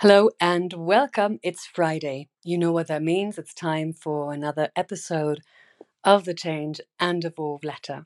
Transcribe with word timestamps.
Hello 0.00 0.30
and 0.40 0.72
welcome. 0.74 1.40
It's 1.42 1.66
Friday. 1.66 2.28
You 2.44 2.56
know 2.56 2.70
what 2.70 2.86
that 2.86 3.02
means. 3.02 3.36
It's 3.36 3.52
time 3.52 3.92
for 3.92 4.32
another 4.32 4.70
episode 4.76 5.40
of 6.04 6.24
the 6.24 6.34
Change 6.34 6.80
and 7.00 7.24
Evolve 7.24 7.64
letter. 7.64 8.04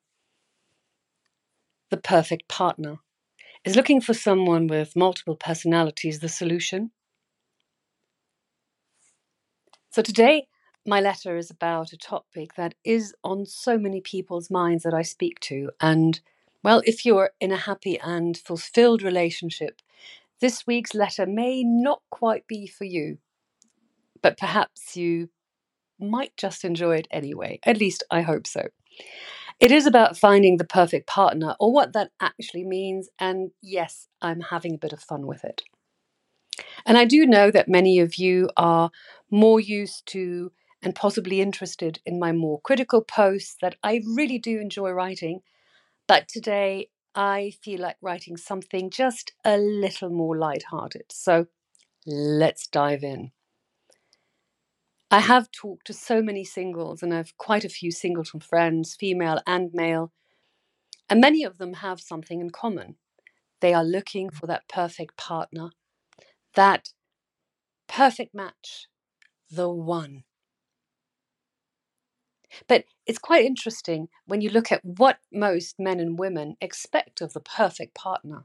The 1.90 1.98
perfect 1.98 2.48
partner. 2.48 3.00
Is 3.64 3.76
looking 3.76 4.00
for 4.00 4.14
someone 4.14 4.68
with 4.68 4.96
multiple 4.96 5.36
personalities 5.36 6.20
the 6.20 6.30
solution? 6.30 6.92
So 9.90 10.00
today, 10.00 10.48
my 10.86 11.00
letter 11.00 11.36
is 11.36 11.50
about 11.50 11.92
a 11.92 11.98
topic 11.98 12.54
that 12.54 12.74
is 12.84 13.14
on 13.22 13.44
so 13.44 13.78
many 13.78 14.00
people's 14.00 14.50
minds 14.50 14.82
that 14.84 14.94
I 14.94 15.02
speak 15.02 15.40
to. 15.40 15.70
And 15.80 16.20
well, 16.62 16.82
if 16.86 17.04
you're 17.04 17.32
in 17.40 17.52
a 17.52 17.56
happy 17.58 17.98
and 18.00 18.38
fulfilled 18.38 19.02
relationship, 19.02 19.82
this 20.42 20.66
week's 20.66 20.92
letter 20.92 21.24
may 21.24 21.62
not 21.64 22.02
quite 22.10 22.46
be 22.48 22.66
for 22.66 22.84
you, 22.84 23.18
but 24.22 24.36
perhaps 24.36 24.96
you 24.96 25.28
might 26.00 26.36
just 26.36 26.64
enjoy 26.64 26.96
it 26.96 27.06
anyway. 27.12 27.60
At 27.64 27.78
least 27.78 28.02
I 28.10 28.22
hope 28.22 28.48
so. 28.48 28.66
It 29.60 29.70
is 29.70 29.86
about 29.86 30.18
finding 30.18 30.56
the 30.56 30.64
perfect 30.64 31.06
partner 31.06 31.54
or 31.60 31.72
what 31.72 31.92
that 31.92 32.10
actually 32.20 32.64
means. 32.64 33.08
And 33.20 33.52
yes, 33.62 34.08
I'm 34.20 34.40
having 34.40 34.74
a 34.74 34.78
bit 34.78 34.92
of 34.92 35.00
fun 35.00 35.28
with 35.28 35.44
it. 35.44 35.62
And 36.84 36.98
I 36.98 37.04
do 37.04 37.24
know 37.24 37.52
that 37.52 37.68
many 37.68 38.00
of 38.00 38.16
you 38.16 38.50
are 38.56 38.90
more 39.30 39.60
used 39.60 40.06
to 40.06 40.50
and 40.82 40.92
possibly 40.92 41.40
interested 41.40 42.00
in 42.04 42.18
my 42.18 42.32
more 42.32 42.60
critical 42.62 43.02
posts 43.02 43.56
that 43.62 43.76
I 43.84 44.02
really 44.16 44.40
do 44.40 44.58
enjoy 44.58 44.90
writing. 44.90 45.42
But 46.08 46.26
today 46.26 46.88
I 47.14 47.52
feel 47.62 47.80
like 47.80 47.96
writing 48.00 48.36
something 48.36 48.90
just 48.90 49.32
a 49.44 49.58
little 49.58 50.10
more 50.10 50.36
light-hearted. 50.36 51.06
So 51.10 51.46
let's 52.06 52.66
dive 52.66 53.04
in. 53.04 53.32
I 55.10 55.20
have 55.20 55.50
talked 55.50 55.86
to 55.88 55.92
so 55.92 56.22
many 56.22 56.42
singles, 56.42 57.02
and 57.02 57.12
I 57.12 57.18
have 57.18 57.36
quite 57.36 57.64
a 57.64 57.68
few 57.68 57.90
singles 57.90 58.30
from 58.30 58.40
friends, 58.40 58.96
female 58.98 59.40
and 59.46 59.70
male, 59.74 60.10
and 61.10 61.20
many 61.20 61.44
of 61.44 61.58
them 61.58 61.74
have 61.74 62.00
something 62.00 62.40
in 62.40 62.48
common. 62.48 62.96
They 63.60 63.74
are 63.74 63.84
looking 63.84 64.30
for 64.30 64.46
that 64.46 64.68
perfect 64.68 65.18
partner, 65.18 65.70
that 66.54 66.88
perfect 67.86 68.34
match, 68.34 68.86
the 69.50 69.68
one. 69.68 70.24
But 72.68 72.84
it's 73.06 73.18
quite 73.18 73.44
interesting 73.44 74.08
when 74.26 74.40
you 74.40 74.50
look 74.50 74.70
at 74.72 74.84
what 74.84 75.18
most 75.32 75.78
men 75.78 76.00
and 76.00 76.18
women 76.18 76.56
expect 76.60 77.20
of 77.20 77.32
the 77.32 77.40
perfect 77.40 77.94
partner. 77.94 78.44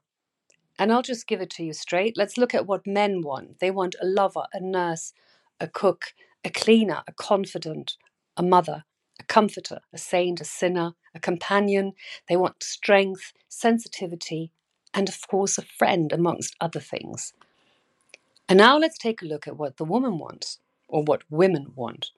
And 0.79 0.91
I'll 0.91 1.01
just 1.01 1.27
give 1.27 1.41
it 1.41 1.49
to 1.51 1.63
you 1.63 1.73
straight. 1.73 2.17
Let's 2.17 2.37
look 2.37 2.53
at 2.53 2.67
what 2.67 2.85
men 2.85 3.21
want. 3.21 3.59
They 3.59 3.71
want 3.71 3.95
a 4.01 4.05
lover, 4.05 4.45
a 4.53 4.59
nurse, 4.59 5.13
a 5.59 5.67
cook, 5.67 6.13
a 6.43 6.49
cleaner, 6.49 7.01
a 7.07 7.13
confidant, 7.13 7.97
a 8.35 8.43
mother, 8.43 8.83
a 9.19 9.23
comforter, 9.23 9.79
a 9.91 9.97
saint, 9.97 10.39
a 10.39 10.45
sinner, 10.45 10.93
a 11.15 11.19
companion. 11.19 11.93
They 12.29 12.37
want 12.37 12.61
strength, 12.61 13.33
sensitivity, 13.49 14.51
and 14.93 15.09
of 15.09 15.27
course, 15.27 15.57
a 15.57 15.63
friend, 15.63 16.13
amongst 16.13 16.55
other 16.61 16.79
things. 16.79 17.33
And 18.47 18.57
now 18.57 18.77
let's 18.77 18.97
take 18.97 19.21
a 19.21 19.25
look 19.25 19.47
at 19.47 19.57
what 19.57 19.77
the 19.77 19.85
woman 19.85 20.19
wants, 20.19 20.59
or 20.87 21.03
what 21.03 21.23
women 21.29 21.73
want. 21.75 22.11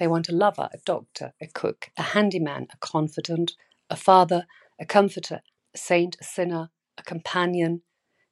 They 0.00 0.08
want 0.08 0.30
a 0.30 0.34
lover, 0.34 0.70
a 0.72 0.78
doctor, 0.78 1.34
a 1.42 1.46
cook, 1.46 1.90
a 1.98 2.02
handyman, 2.02 2.68
a 2.72 2.76
confidant, 2.78 3.52
a 3.90 3.96
father, 3.96 4.46
a 4.80 4.86
comforter, 4.86 5.42
a 5.74 5.78
saint, 5.78 6.16
a 6.18 6.24
sinner, 6.24 6.70
a 6.96 7.02
companion, 7.02 7.82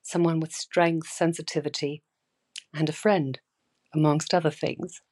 someone 0.00 0.40
with 0.40 0.54
strength, 0.54 1.08
sensitivity, 1.08 2.02
and 2.72 2.88
a 2.88 2.92
friend, 2.94 3.40
amongst 3.94 4.32
other 4.32 4.50
things. 4.50 5.02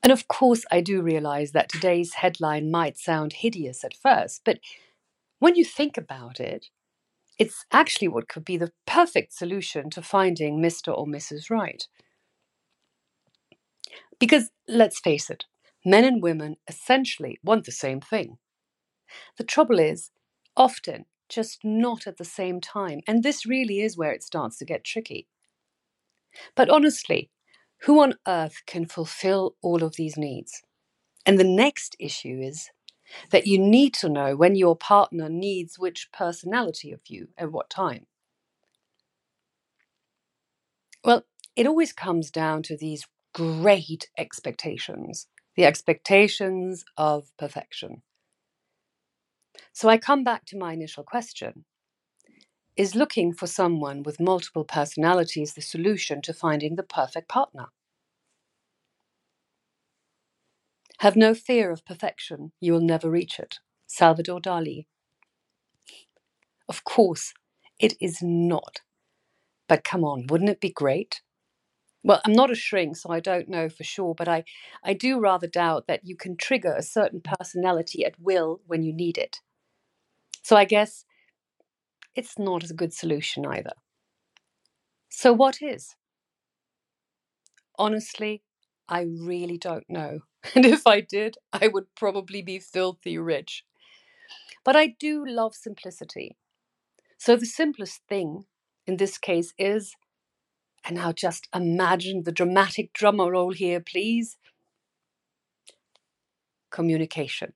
And 0.00 0.12
of 0.12 0.28
course, 0.28 0.64
I 0.70 0.80
do 0.80 1.02
realize 1.02 1.50
that 1.52 1.68
today's 1.68 2.14
headline 2.14 2.70
might 2.70 2.96
sound 2.96 3.32
hideous 3.32 3.82
at 3.82 3.96
first, 3.96 4.42
but 4.44 4.60
when 5.40 5.56
you 5.56 5.64
think 5.64 5.98
about 5.98 6.38
it, 6.38 6.66
it's 7.36 7.64
actually 7.72 8.08
what 8.08 8.28
could 8.28 8.44
be 8.44 8.56
the 8.56 8.70
perfect 8.86 9.32
solution 9.32 9.90
to 9.90 10.02
finding 10.02 10.62
Mr. 10.62 10.96
or 10.96 11.06
Mrs. 11.06 11.50
Right. 11.50 11.88
Because 14.18 14.50
let's 14.68 15.00
face 15.00 15.30
it, 15.30 15.46
men 15.84 16.04
and 16.04 16.22
women 16.22 16.56
essentially 16.68 17.38
want 17.42 17.64
the 17.64 17.72
same 17.72 18.00
thing. 18.00 18.38
The 19.38 19.44
trouble 19.44 19.78
is, 19.78 20.10
often, 20.56 21.06
just 21.28 21.64
not 21.64 22.06
at 22.06 22.18
the 22.18 22.24
same 22.24 22.60
time. 22.60 23.00
And 23.06 23.22
this 23.22 23.46
really 23.46 23.80
is 23.80 23.96
where 23.96 24.12
it 24.12 24.22
starts 24.22 24.58
to 24.58 24.66
get 24.66 24.84
tricky. 24.84 25.26
But 26.54 26.68
honestly, 26.68 27.30
who 27.82 28.00
on 28.00 28.14
earth 28.26 28.62
can 28.66 28.86
fulfill 28.86 29.56
all 29.62 29.82
of 29.82 29.96
these 29.96 30.16
needs? 30.16 30.62
And 31.26 31.38
the 31.38 31.44
next 31.44 31.96
issue 31.98 32.40
is 32.42 32.70
that 33.30 33.46
you 33.46 33.58
need 33.58 33.94
to 33.94 34.08
know 34.08 34.36
when 34.36 34.56
your 34.56 34.76
partner 34.76 35.28
needs 35.28 35.78
which 35.78 36.10
personality 36.12 36.92
of 36.92 37.00
you 37.08 37.28
at 37.38 37.52
what 37.52 37.70
time. 37.70 38.06
Well, 41.04 41.24
it 41.56 41.66
always 41.66 41.92
comes 41.92 42.30
down 42.30 42.62
to 42.64 42.76
these 42.76 43.06
great 43.34 44.08
expectations, 44.18 45.26
the 45.56 45.64
expectations 45.64 46.84
of 46.96 47.30
perfection. 47.38 48.02
So 49.72 49.88
I 49.88 49.98
come 49.98 50.24
back 50.24 50.44
to 50.46 50.58
my 50.58 50.72
initial 50.72 51.04
question 51.04 51.64
Is 52.76 52.94
looking 52.94 53.34
for 53.34 53.46
someone 53.46 54.02
with 54.02 54.20
multiple 54.20 54.64
personalities 54.64 55.54
the 55.54 55.62
solution 55.62 56.22
to 56.22 56.32
finding 56.34 56.76
the 56.76 56.82
perfect 56.82 57.28
partner? 57.28 57.66
Have 61.00 61.16
no 61.16 61.34
fear 61.34 61.70
of 61.70 61.84
perfection, 61.84 62.52
you 62.60 62.72
will 62.72 62.80
never 62.80 63.10
reach 63.10 63.38
it. 63.38 63.58
Salvador 63.86 64.40
Dali. 64.40 64.86
Of 66.68 66.84
course, 66.84 67.34
it 67.80 67.94
is 68.00 68.18
not. 68.22 68.80
But 69.68 69.84
come 69.84 70.04
on, 70.04 70.26
wouldn't 70.28 70.50
it 70.50 70.60
be 70.60 70.70
great 70.70 71.22
well, 72.08 72.22
I'm 72.24 72.32
not 72.32 72.50
a 72.50 72.54
shrink, 72.54 72.96
so 72.96 73.10
I 73.10 73.20
don't 73.20 73.50
know 73.50 73.68
for 73.68 73.84
sure, 73.84 74.14
but 74.14 74.28
I, 74.28 74.44
I 74.82 74.94
do 74.94 75.20
rather 75.20 75.46
doubt 75.46 75.86
that 75.88 76.06
you 76.06 76.16
can 76.16 76.38
trigger 76.38 76.72
a 76.74 76.82
certain 76.82 77.20
personality 77.20 78.02
at 78.02 78.18
will 78.18 78.62
when 78.66 78.82
you 78.82 78.94
need 78.94 79.18
it. 79.18 79.40
So 80.42 80.56
I 80.56 80.64
guess 80.64 81.04
it's 82.14 82.38
not 82.38 82.64
a 82.70 82.72
good 82.74 82.94
solution 82.94 83.44
either. 83.44 83.74
So, 85.10 85.34
what 85.34 85.60
is? 85.60 85.96
Honestly, 87.78 88.42
I 88.88 89.02
really 89.02 89.58
don't 89.58 89.88
know. 89.88 90.20
And 90.54 90.64
if 90.64 90.86
I 90.86 91.00
did, 91.02 91.36
I 91.52 91.68
would 91.68 91.94
probably 91.94 92.40
be 92.42 92.58
filthy 92.58 93.18
rich. 93.18 93.64
But 94.64 94.76
I 94.76 94.86
do 95.00 95.26
love 95.26 95.54
simplicity. 95.54 96.36
So, 97.18 97.36
the 97.36 97.46
simplest 97.46 98.02
thing 98.08 98.46
in 98.86 98.96
this 98.98 99.18
case 99.18 99.52
is 99.58 99.94
and 100.88 100.96
now 100.96 101.12
just 101.12 101.48
imagine 101.54 102.22
the 102.22 102.32
dramatic 102.32 102.94
drummer 102.94 103.30
roll 103.30 103.52
here, 103.52 103.78
please. 103.78 104.38
Communication. 106.70 107.52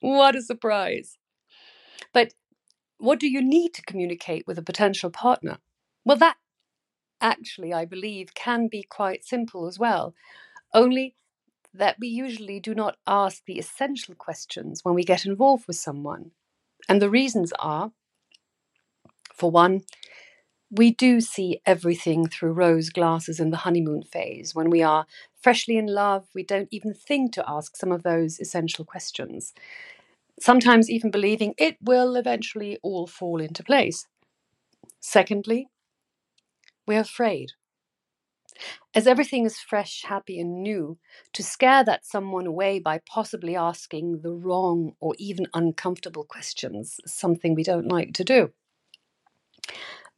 What 0.00 0.36
a 0.36 0.42
surprise. 0.42 1.16
But 2.12 2.34
what 2.98 3.18
do 3.18 3.26
you 3.26 3.42
need 3.42 3.72
to 3.74 3.82
communicate 3.82 4.46
with 4.46 4.58
a 4.58 4.62
potential 4.62 5.10
partner? 5.10 5.58
Well, 6.04 6.18
that 6.18 6.36
actually, 7.22 7.72
I 7.72 7.86
believe, 7.86 8.34
can 8.34 8.68
be 8.68 8.82
quite 8.82 9.24
simple 9.24 9.66
as 9.66 9.78
well. 9.78 10.14
Only 10.74 11.16
that 11.72 11.96
we 11.98 12.08
usually 12.08 12.60
do 12.60 12.74
not 12.74 12.98
ask 13.06 13.44
the 13.46 13.58
essential 13.58 14.14
questions 14.14 14.84
when 14.84 14.94
we 14.94 15.04
get 15.04 15.24
involved 15.24 15.66
with 15.66 15.76
someone. 15.76 16.32
And 16.86 17.00
the 17.00 17.10
reasons 17.10 17.52
are 17.58 17.92
for 19.34 19.50
one, 19.50 19.82
we 20.76 20.90
do 20.90 21.20
see 21.20 21.60
everything 21.64 22.26
through 22.26 22.52
rose 22.52 22.90
glasses 22.90 23.38
in 23.38 23.50
the 23.50 23.58
honeymoon 23.58 24.02
phase. 24.02 24.54
When 24.56 24.70
we 24.70 24.82
are 24.82 25.06
freshly 25.40 25.76
in 25.76 25.86
love, 25.86 26.26
we 26.34 26.42
don't 26.42 26.68
even 26.72 26.92
think 26.92 27.32
to 27.34 27.48
ask 27.48 27.76
some 27.76 27.92
of 27.92 28.02
those 28.02 28.40
essential 28.40 28.84
questions. 28.84 29.54
Sometimes 30.40 30.90
even 30.90 31.12
believing 31.12 31.54
it 31.58 31.76
will 31.80 32.16
eventually 32.16 32.78
all 32.82 33.06
fall 33.06 33.40
into 33.40 33.62
place. 33.62 34.08
Secondly, 34.98 35.68
we're 36.88 37.00
afraid. 37.00 37.52
As 38.96 39.06
everything 39.06 39.44
is 39.44 39.58
fresh, 39.58 40.02
happy, 40.04 40.40
and 40.40 40.60
new, 40.60 40.98
to 41.34 41.42
scare 41.44 41.84
that 41.84 42.04
someone 42.04 42.46
away 42.46 42.80
by 42.80 43.00
possibly 43.06 43.54
asking 43.54 44.22
the 44.22 44.32
wrong 44.32 44.94
or 44.98 45.14
even 45.18 45.46
uncomfortable 45.54 46.24
questions 46.24 46.98
is 47.04 47.12
something 47.12 47.54
we 47.54 47.62
don't 47.62 47.86
like 47.88 48.12
to 48.14 48.24
do. 48.24 48.52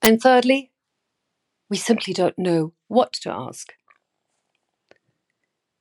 And 0.03 0.21
thirdly, 0.21 0.73
we 1.69 1.77
simply 1.77 2.13
don't 2.13 2.39
know 2.39 2.73
what 2.89 3.13
to 3.15 3.31
ask. 3.31 3.73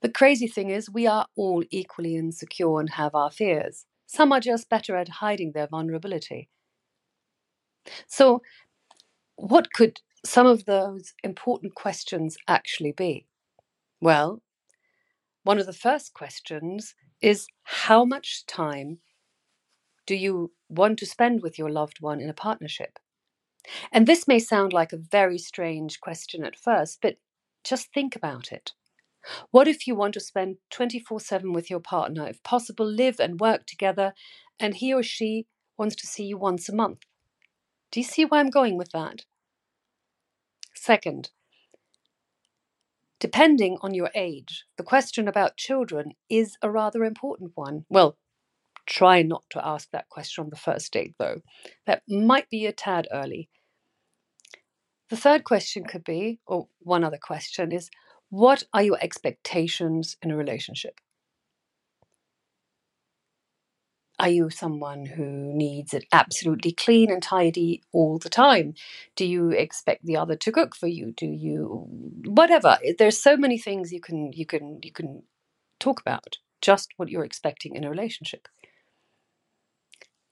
The 0.02 0.10
crazy 0.10 0.48
thing 0.48 0.70
is, 0.70 0.90
we 0.90 1.08
are 1.08 1.28
all 1.36 1.64
equally 1.72 2.16
insecure 2.16 2.80
and 2.80 2.92
have 2.92 3.16
our 3.16 3.32
fears. 3.32 3.86
Some 4.06 4.32
are 4.32 4.40
just 4.40 4.70
better 4.70 4.96
at 4.96 5.10
hiding 5.10 5.52
their 5.52 5.68
vulnerability. 5.68 6.50
So, 8.08 8.42
what 9.36 9.74
could 9.74 10.02
some 10.24 10.48
of 10.48 10.66
those 10.66 11.14
important 11.24 11.76
questions 11.76 12.38
actually 12.48 12.92
be? 12.92 13.28
Well, 14.02 14.42
one 15.44 15.60
of 15.60 15.66
the 15.66 15.74
first 15.74 16.14
questions 16.14 16.96
is 17.22 17.48
how 17.64 18.06
much 18.06 18.46
time 18.46 19.00
do 20.06 20.16
you 20.16 20.52
want 20.70 21.00
to 21.00 21.06
spend 21.06 21.42
with 21.42 21.58
your 21.58 21.70
loved 21.70 22.02
one 22.02 22.22
in 22.22 22.30
a 22.30 22.34
partnership? 22.34 23.00
And 23.92 24.08
this 24.08 24.28
may 24.28 24.40
sound 24.40 24.74
like 24.74 24.94
a 24.94 24.98
very 24.98 25.38
strange 25.38 26.00
question 26.00 26.44
at 26.44 26.56
first, 26.56 27.00
but 27.02 27.18
just 27.64 27.92
think 27.94 28.16
about 28.16 28.52
it. 28.52 28.74
What 29.52 29.68
if 29.68 29.88
you 29.88 29.96
want 29.96 30.14
to 30.14 30.20
spend 30.20 30.58
24 30.70 31.20
7 31.20 31.52
with 31.52 31.70
your 31.70 31.80
partner, 31.80 32.28
if 32.28 32.44
possible, 32.44 32.86
live 32.86 33.20
and 33.20 33.40
work 33.40 33.66
together, 33.66 34.14
and 34.60 34.76
he 34.76 34.94
or 34.94 35.04
she 35.04 35.48
wants 35.78 35.96
to 35.98 36.08
see 36.08 36.26
you 36.26 36.38
once 36.38 36.70
a 36.70 36.76
month? 36.76 37.02
Do 37.92 38.00
you 38.00 38.04
see 38.04 38.26
where 38.26 38.40
I'm 38.40 38.50
going 38.50 38.78
with 38.78 38.92
that? 38.92 39.26
Second, 40.74 41.32
depending 43.20 43.78
on 43.82 43.94
your 43.94 44.12
age, 44.14 44.66
the 44.78 44.84
question 44.84 45.28
about 45.28 45.58
children 45.58 46.12
is 46.30 46.58
a 46.62 46.70
rather 46.70 47.04
important 47.04 47.52
one. 47.56 47.86
Well, 47.90 48.18
try 48.86 49.22
not 49.22 49.44
to 49.52 49.66
ask 49.66 49.90
that 49.92 50.10
question 50.10 50.44
on 50.44 50.50
the 50.50 50.56
first 50.56 50.92
date, 50.92 51.16
though. 51.18 51.42
That 51.86 52.04
might 52.08 52.50
be 52.50 52.66
a 52.66 52.72
tad 52.72 53.08
early. 53.12 53.50
The 55.10 55.18
third 55.18 55.44
question 55.44 55.84
could 55.86 56.04
be, 56.04 56.40
or 56.48 56.68
one 56.80 57.04
other 57.04 57.20
question 57.22 57.72
is, 57.72 57.90
what 58.30 58.64
are 58.74 58.84
your 58.84 58.98
expectations 59.02 60.18
in 60.22 60.32
a 60.32 60.36
relationship? 60.36 61.00
Are 64.18 64.30
you 64.30 64.50
someone 64.50 65.06
who 65.06 65.26
needs 65.26 65.94
it 65.94 66.06
absolutely 66.12 66.72
clean 66.72 67.12
and 67.12 67.22
tidy 67.22 67.84
all 67.92 68.18
the 68.18 68.30
time? 68.30 68.74
Do 69.16 69.26
you 69.26 69.50
expect 69.52 70.06
the 70.06 70.16
other 70.16 70.38
to 70.38 70.52
cook 70.52 70.74
for 70.76 70.88
you? 70.88 71.12
Do 71.12 71.26
you 71.26 71.86
whatever? 72.26 72.78
There's 72.98 73.22
so 73.22 73.36
many 73.36 73.58
things 73.58 73.92
you 73.92 74.00
can 74.00 74.32
you 74.32 74.46
can 74.46 74.80
you 74.84 74.92
can 74.92 75.24
talk 75.80 76.00
about. 76.00 76.38
Just 76.62 76.94
what 76.96 77.10
you're 77.10 77.26
expecting 77.26 77.76
in 77.76 77.84
a 77.84 77.90
relationship. 77.90 78.48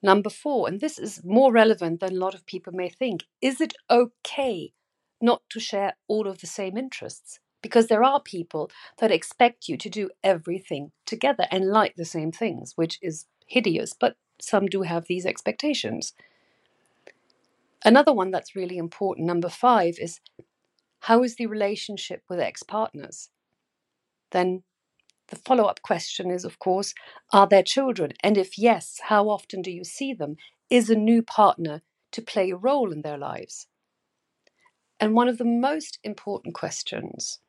Number 0.04 0.30
four, 0.30 0.68
and 0.68 0.82
this 0.82 1.00
is 1.00 1.24
more 1.24 1.54
relevant 1.54 2.02
than 2.02 2.12
a 2.12 2.20
lot 2.20 2.36
of 2.36 2.46
people 2.46 2.74
may 2.74 2.90
think, 2.90 3.24
is 3.42 3.62
it 3.62 3.74
okay 3.90 4.74
not 5.22 5.42
to 5.50 5.62
share 5.62 5.94
all 6.10 6.28
of 6.28 6.42
the 6.42 6.48
same 6.48 6.78
interests? 6.78 7.40
Because 7.62 7.88
there 7.88 8.04
are 8.04 8.20
people 8.20 8.70
that 9.00 9.12
expect 9.12 9.70
you 9.70 9.78
to 9.78 9.90
do 9.90 10.10
everything 10.22 10.92
together 11.06 11.48
and 11.50 11.70
like 11.70 11.96
the 11.96 12.04
same 12.04 12.34
things, 12.34 12.74
which 12.76 13.00
is 13.02 13.28
hideous, 13.48 13.94
but 13.98 14.18
some 14.42 14.66
do 14.66 14.82
have 14.82 15.06
these 15.08 15.26
expectations. 15.26 16.14
Another 17.86 18.12
one 18.12 18.30
that's 18.30 18.58
really 18.58 18.78
important, 18.78 19.26
number 19.26 19.50
five, 19.50 19.96
is 20.00 20.20
how 21.00 21.24
is 21.24 21.38
the 21.38 21.46
relationship 21.46 22.24
with 22.30 22.42
ex 22.42 22.62
partners? 22.62 23.30
Then 24.32 24.64
the 25.34 25.40
follow 25.40 25.64
up 25.66 25.82
question 25.82 26.30
is, 26.30 26.46
of 26.46 26.60
course, 26.60 26.94
are 27.32 27.48
there 27.48 27.64
children? 27.64 28.12
And 28.22 28.38
if 28.38 28.58
yes, 28.58 29.00
how 29.04 29.30
often 29.30 29.64
do 29.64 29.72
you 29.72 29.84
see 29.84 30.14
them? 30.14 30.36
Is 30.70 30.90
a 30.90 30.96
new 30.96 31.24
partner 31.24 31.82
to 32.12 32.22
play 32.22 32.52
a 32.52 32.56
role 32.56 32.92
in 32.92 33.02
their 33.02 33.18
lives? 33.18 33.68
And 35.00 35.16
one 35.16 35.28
of 35.28 35.40
the 35.40 35.46
most 35.46 35.98
important 36.04 36.54
questions, 36.54 37.40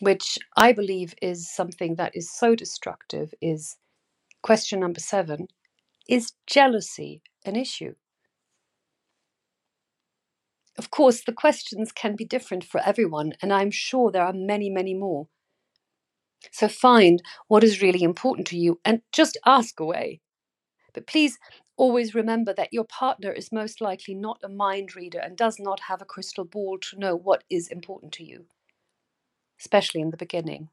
which 0.00 0.38
I 0.56 0.72
believe 0.72 1.14
is 1.22 1.50
something 1.50 1.94
that 1.96 2.14
is 2.14 2.30
so 2.30 2.54
destructive, 2.54 3.32
is 3.40 3.76
Question 4.42 4.80
number 4.80 5.00
seven 5.00 5.48
Is 6.08 6.32
jealousy 6.46 7.22
an 7.46 7.56
issue? 7.56 7.94
Of 10.76 10.90
course, 10.90 11.22
the 11.24 11.32
questions 11.32 11.92
can 11.92 12.14
be 12.14 12.24
different 12.24 12.64
for 12.64 12.80
everyone, 12.84 13.32
and 13.42 13.52
I'm 13.52 13.70
sure 13.70 14.10
there 14.10 14.24
are 14.24 14.32
many, 14.34 14.70
many 14.70 14.94
more. 14.94 15.28
So 16.50 16.68
find 16.68 17.22
what 17.48 17.64
is 17.64 17.82
really 17.82 18.02
important 18.02 18.46
to 18.48 18.58
you 18.58 18.80
and 18.84 19.02
just 19.12 19.36
ask 19.46 19.80
away. 19.80 20.20
But 20.94 21.06
please 21.06 21.38
always 21.76 22.14
remember 22.14 22.52
that 22.54 22.72
your 22.72 22.84
partner 22.84 23.32
is 23.32 23.52
most 23.52 23.80
likely 23.80 24.14
not 24.14 24.40
a 24.44 24.48
mind 24.48 24.96
reader 24.96 25.18
and 25.20 25.36
does 25.36 25.58
not 25.58 25.80
have 25.88 26.02
a 26.02 26.06
crystal 26.06 26.44
ball 26.44 26.78
to 26.78 26.98
know 26.98 27.16
what 27.16 27.44
is 27.50 27.68
important 27.68 28.12
to 28.14 28.24
you, 28.24 28.46
especially 29.60 30.00
in 30.00 30.10
the 30.10 30.16
beginning. 30.16 30.68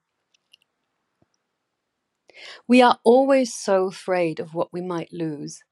We 2.67 2.81
are 2.81 2.99
always 3.03 3.53
so 3.53 3.87
afraid 3.87 4.39
of 4.39 4.53
what 4.53 4.71
we 4.71 4.81
might 4.81 5.11
lose 5.11 5.63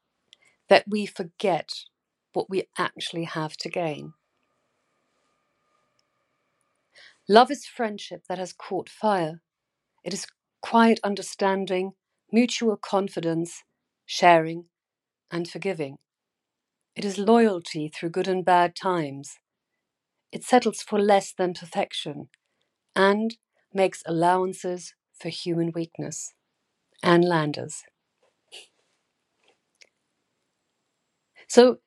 that 0.70 0.88
we 0.88 1.06
forget 1.06 1.86
what 2.34 2.50
we 2.50 2.68
actually 2.78 3.26
have 3.26 3.58
to 3.58 3.70
gain. 3.70 4.14
Love 7.30 7.52
is 7.52 7.68
friendship 7.68 8.24
that 8.28 8.40
has 8.40 8.52
caught 8.52 8.90
fire. 8.90 9.42
It 10.06 10.14
is 10.14 10.28
quiet 10.62 11.02
understanding, 11.04 11.96
mutual 12.32 12.78
confidence, 12.78 13.64
sharing, 14.06 14.70
and 15.32 15.50
forgiving. 15.50 15.98
It 16.96 17.06
is 17.06 17.18
loyalty 17.18 17.90
through 17.90 18.12
good 18.12 18.28
and 18.28 18.44
bad 18.46 18.76
times. 18.76 19.40
It 20.32 20.44
settles 20.44 20.82
for 20.84 21.00
less 21.00 21.34
than 21.34 21.54
perfection 21.56 22.30
and 22.96 23.38
makes 23.74 24.04
allowances 24.06 24.96
for 25.20 25.30
human 25.30 25.72
weakness. 25.74 26.34
Ann 27.04 27.22
Landers. 27.22 27.84
So, 31.48 31.80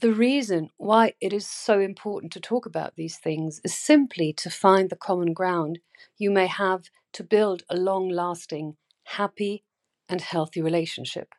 the 0.00 0.12
reason 0.12 0.70
why 0.78 1.14
it 1.20 1.32
is 1.32 1.46
so 1.48 1.80
important 1.80 2.32
to 2.34 2.40
talk 2.40 2.66
about 2.66 2.96
these 2.96 3.18
things 3.18 3.60
is 3.64 3.74
simply 3.76 4.32
to 4.34 4.50
find 4.50 4.90
the 4.90 4.96
common 4.96 5.32
ground 5.34 5.80
you 6.18 6.30
may 6.30 6.46
have 6.48 6.84
to 7.16 7.24
build 7.24 7.62
a 7.70 7.76
long 7.76 8.10
lasting, 8.10 8.76
happy, 9.04 9.64
and 10.06 10.20
healthy 10.20 10.60
relationship. 10.60 11.30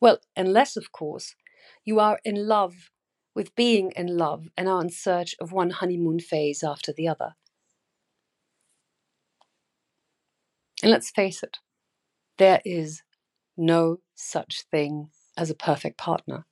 Well, 0.00 0.20
unless, 0.34 0.74
of 0.74 0.90
course, 0.90 1.34
you 1.84 2.00
are 2.00 2.18
in 2.24 2.48
love 2.48 2.90
with 3.34 3.54
being 3.54 3.92
in 3.94 4.16
love 4.16 4.46
and 4.56 4.68
are 4.70 4.80
in 4.80 4.88
search 4.88 5.34
of 5.38 5.52
one 5.52 5.68
honeymoon 5.68 6.18
phase 6.18 6.64
after 6.64 6.94
the 6.94 7.08
other. 7.08 7.34
And 10.82 10.90
let's 10.90 11.10
face 11.10 11.42
it, 11.42 11.58
there 12.38 12.62
is 12.64 13.02
no 13.54 13.98
such 14.14 14.62
thing 14.70 15.10
as 15.36 15.50
a 15.50 15.54
perfect 15.54 15.98
partner. 15.98 16.46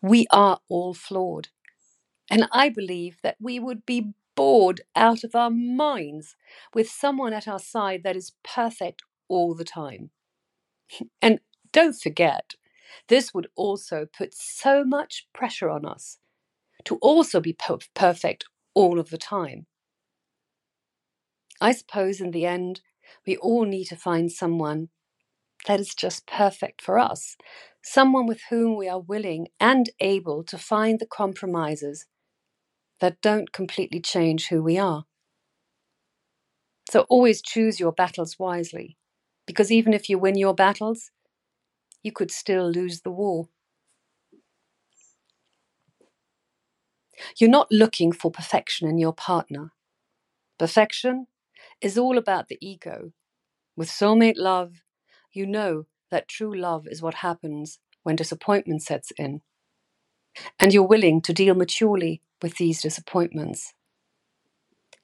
We 0.00 0.28
are 0.30 0.60
all 0.68 0.94
flawed. 0.94 1.48
And 2.30 2.46
I 2.52 2.68
believe 2.68 3.18
that 3.24 3.36
we 3.40 3.58
would 3.58 3.84
be 3.84 4.14
bored 4.36 4.80
out 4.96 5.24
of 5.24 5.34
our 5.34 5.50
minds 5.50 6.36
with 6.74 6.88
someone 6.88 7.32
at 7.32 7.48
our 7.48 7.58
side 7.58 8.02
that 8.04 8.16
is 8.16 8.32
perfect 8.42 9.02
all 9.28 9.54
the 9.54 9.64
time. 9.64 10.10
And 11.20 11.40
don't 11.72 12.00
forget, 12.00 12.54
this 13.08 13.34
would 13.34 13.48
also 13.56 14.06
put 14.16 14.34
so 14.34 14.84
much 14.84 15.26
pressure 15.32 15.70
on 15.70 15.84
us 15.84 16.18
to 16.84 16.96
also 16.96 17.40
be 17.40 17.56
perfect 17.94 18.44
all 18.74 18.98
of 18.98 19.10
the 19.10 19.18
time. 19.18 19.66
I 21.60 21.72
suppose 21.72 22.20
in 22.20 22.30
the 22.30 22.46
end, 22.46 22.80
we 23.26 23.36
all 23.36 23.64
need 23.64 23.86
to 23.86 23.96
find 23.96 24.30
someone 24.30 24.88
that 25.66 25.80
is 25.80 25.94
just 25.94 26.26
perfect 26.26 26.82
for 26.82 26.98
us, 26.98 27.36
someone 27.82 28.26
with 28.26 28.42
whom 28.50 28.76
we 28.76 28.88
are 28.88 29.00
willing 29.00 29.48
and 29.58 29.88
able 30.00 30.44
to 30.44 30.58
find 30.58 30.98
the 30.98 31.06
compromises 31.06 32.06
that 33.00 33.20
don't 33.20 33.52
completely 33.52 34.00
change 34.00 34.48
who 34.48 34.62
we 34.62 34.78
are. 34.78 35.04
So 36.90 37.02
always 37.08 37.42
choose 37.42 37.80
your 37.80 37.92
battles 37.92 38.38
wisely, 38.38 38.96
because 39.46 39.72
even 39.72 39.92
if 39.94 40.08
you 40.08 40.18
win 40.18 40.36
your 40.36 40.54
battles, 40.54 41.10
you 42.02 42.12
could 42.12 42.30
still 42.30 42.70
lose 42.70 43.00
the 43.00 43.10
war. 43.10 43.48
You're 47.38 47.50
not 47.50 47.70
looking 47.70 48.12
for 48.12 48.30
perfection 48.30 48.88
in 48.88 48.98
your 48.98 49.12
partner. 49.12 49.72
Perfection 50.58 51.26
is 51.80 51.98
all 51.98 52.18
about 52.18 52.48
the 52.48 52.58
ego. 52.60 53.12
With 53.76 53.88
soulmate 53.88 54.36
love, 54.36 54.82
you 55.32 55.46
know 55.46 55.86
that 56.10 56.28
true 56.28 56.54
love 56.56 56.86
is 56.86 57.02
what 57.02 57.14
happens 57.14 57.78
when 58.02 58.16
disappointment 58.16 58.82
sets 58.82 59.12
in. 59.18 59.42
And 60.60 60.72
you're 60.74 60.84
willing 60.84 61.22
to 61.22 61.32
deal 61.32 61.54
maturely 61.54 62.22
with 62.42 62.56
these 62.56 62.82
disappointments. 62.82 63.74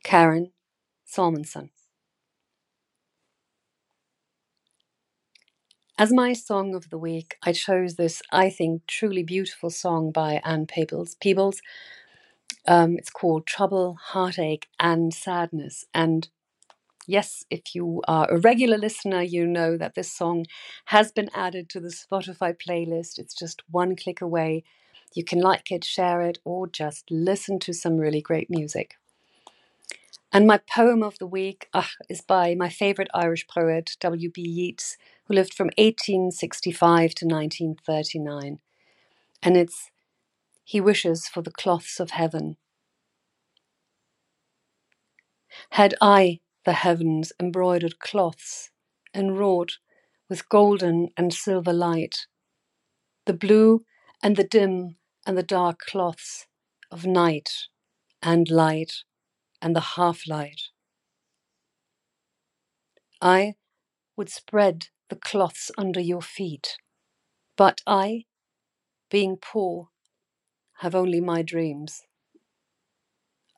Karen 0.05 0.53
Salmansohn. 1.07 1.71
As 5.99 6.13
my 6.13 6.33
song 6.35 6.75
of 6.75 6.91
the 6.91 6.99
week, 6.99 7.37
I 7.45 7.53
chose 7.53 7.97
this, 7.97 8.23
I 8.33 8.51
think, 8.51 8.87
truly 8.87 9.23
beautiful 9.23 9.71
song 9.71 10.13
by 10.13 10.41
Ann 10.45 10.67
Peebles. 10.67 11.17
Peebles. 11.17 11.61
Um, 12.67 12.97
it's 12.99 13.11
called 13.11 13.47
Trouble, 13.47 13.99
Heartache, 14.01 14.69
and 14.81 15.15
Sadness. 15.15 15.87
And 15.95 16.29
Yes, 17.07 17.45
if 17.51 17.77
you 17.77 18.03
are 18.09 18.31
a 18.33 18.39
regular 18.41 18.79
listener, 18.79 19.23
you 19.23 19.47
know 19.47 19.77
that 19.77 19.95
this 19.95 20.11
song 20.13 20.47
has 20.87 21.13
been 21.13 21.31
added 21.35 21.69
to 21.71 21.81
the 21.81 21.91
Spotify 21.91 22.57
playlist. 22.57 23.21
It's 23.21 23.35
just 23.35 23.63
one 23.71 23.97
click 23.97 24.23
away. 24.23 24.65
You 25.14 25.25
can 25.25 25.40
like 25.40 25.71
it, 25.73 25.85
share 25.85 26.23
it, 26.23 26.38
or 26.45 26.67
just 26.67 27.11
listen 27.11 27.59
to 27.61 27.73
some 27.73 27.97
really 27.97 28.21
great 28.21 28.49
music. 28.49 28.95
And 30.33 30.47
my 30.47 30.59
poem 30.59 31.02
of 31.02 31.19
the 31.19 31.26
week 31.26 31.69
ah, 31.75 31.90
is 32.09 32.21
by 32.21 32.55
my 32.55 32.69
favourite 32.69 33.11
Irish 33.12 33.49
poet, 33.49 33.97
W.B. 33.99 34.40
Yeats, 34.40 34.97
who 35.25 35.35
lived 35.35 35.55
from 35.55 35.71
1865 35.76 37.14
to 37.17 37.26
1939. 37.26 38.61
And 39.43 39.57
it's 39.57 39.90
He 40.64 40.81
Wishes 40.81 41.26
for 41.26 41.43
the 41.43 41.50
Cloths 41.50 41.99
of 41.99 42.11
Heaven. 42.11 42.57
Had 45.71 45.95
I 46.00 46.40
the 46.64 46.75
heavens 46.75 47.33
embroidered 47.40 47.99
cloths, 47.99 48.71
enwrought 49.12 49.79
with 50.29 50.49
golden 50.49 51.09
and 51.17 51.35
silver 51.35 51.73
light, 51.73 52.26
the 53.26 53.33
blue 53.33 53.85
and 54.23 54.37
the 54.37 54.45
dim 54.45 54.97
and 55.27 55.37
the 55.39 55.43
dark 55.43 55.81
cloths 55.81 56.47
of 56.91 57.07
night 57.07 57.69
and 58.23 58.50
light 58.50 59.05
and 59.62 59.77
the 59.77 59.81
half 59.97 60.27
light. 60.29 60.62
I 63.23 63.55
would 64.17 64.31
spread 64.31 64.89
the 65.09 65.17
cloths 65.17 65.71
under 65.79 66.00
your 66.00 66.23
feet, 66.23 66.79
but 67.57 67.83
I, 67.87 68.27
being 69.11 69.37
poor, 69.37 69.91
have 70.79 70.95
only 70.95 71.21
my 71.21 71.43
dreams. 71.43 72.03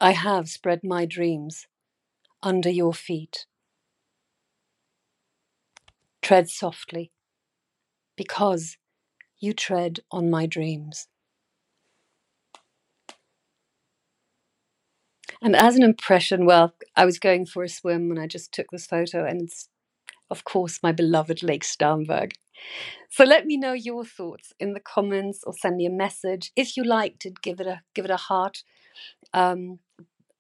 I 0.01 0.13
have 0.13 0.49
spread 0.49 0.85
my 0.85 1.07
dreams 1.07 1.67
under 2.43 2.71
your 2.71 2.95
feet. 2.95 3.47
Tread 6.23 6.49
softly, 6.49 7.13
because 8.17 8.79
you 9.39 9.53
tread 9.53 10.01
on 10.11 10.31
my 10.31 10.47
dreams. 10.47 11.09
And 15.43 15.57
as 15.57 15.75
an 15.75 15.83
impression, 15.83 16.47
well, 16.47 16.73
I 16.95 17.05
was 17.05 17.19
going 17.19 17.47
for 17.47 17.65
a 17.65 17.69
swim 17.69 18.11
and 18.13 18.21
I 18.21 18.29
just 18.29 18.53
took 18.53 18.69
this 18.71 18.87
photo, 18.87 19.25
and 19.25 19.43
it's, 19.43 19.69
of 20.31 20.45
course, 20.45 20.79
my 20.83 20.93
beloved 20.93 21.43
Lake 21.43 21.65
Starnberg. 21.65 22.33
So 23.11 23.25
let 23.25 23.45
me 23.45 23.57
know 23.57 23.73
your 23.73 24.05
thoughts 24.05 24.53
in 24.61 24.73
the 24.73 24.81
comments 24.81 25.43
or 25.45 25.53
send 25.53 25.77
me 25.77 25.87
a 25.87 25.91
message. 25.91 26.53
If 26.55 26.77
you 26.77 26.85
liked 26.85 27.27
it, 27.27 27.43
give 27.43 27.59
it 27.59 27.67
a 27.67 27.83
give 27.93 28.05
it 28.05 28.11
a 28.11 28.17
heart. 28.17 28.63
Um, 29.35 29.81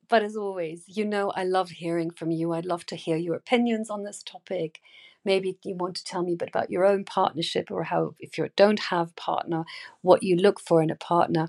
but 0.08 0.22
as 0.22 0.36
always, 0.36 0.84
you 0.86 1.04
know 1.04 1.30
I 1.30 1.42
love 1.42 1.70
hearing 1.70 2.10
from 2.12 2.30
you. 2.30 2.52
I'd 2.52 2.64
love 2.64 2.86
to 2.86 2.96
hear 2.96 3.16
your 3.16 3.34
opinions 3.34 3.90
on 3.90 4.04
this 4.04 4.22
topic. 4.22 4.80
Maybe 5.24 5.58
you 5.64 5.74
want 5.74 5.96
to 5.96 6.04
tell 6.04 6.22
me 6.22 6.34
a 6.34 6.36
bit 6.36 6.48
about 6.48 6.70
your 6.70 6.84
own 6.84 7.04
partnership 7.04 7.70
or 7.70 7.84
how, 7.84 8.14
if 8.20 8.38
you 8.38 8.48
don't 8.56 8.80
have 8.80 9.16
partner, 9.16 9.64
what 10.00 10.22
you 10.22 10.36
look 10.36 10.60
for 10.60 10.82
in 10.82 10.90
a 10.90 10.96
partner 10.96 11.48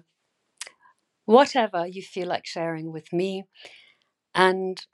whatever 1.25 1.88
you 1.88 2.01
feel 2.01 2.27
like 2.27 2.46
sharing 2.46 2.92
with 2.92 3.12
me. 3.13 3.46
And 4.36 4.86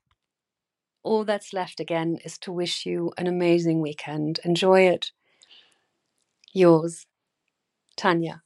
all 1.03 1.25
that's 1.25 1.51
left 1.53 1.79
again 1.81 2.17
is 2.24 2.38
to 2.38 2.51
wish 2.53 2.86
you 2.86 3.12
an 3.17 3.27
amazing 3.27 3.81
weekend. 3.81 4.39
Enjoy 4.45 4.81
it. 4.81 5.12
Yours, 6.53 7.07
Tanya. 7.98 8.43